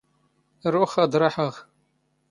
[0.71, 1.55] ⵔⵓⵅ ⴰⴷ ⵕⴰⵃⵖ.